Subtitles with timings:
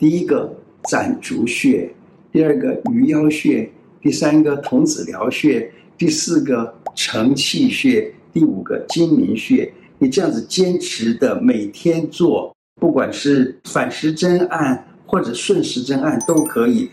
[0.00, 0.50] 第一个
[0.84, 1.92] 攒竹穴，
[2.32, 9.70] 第二个鱼腰穴，第三个童子髎穴，第四个承泣穴，第五个睛明穴。
[9.98, 16.90] 你这样子坚持的每天做，不管是反时针按或者顺时针按都可以。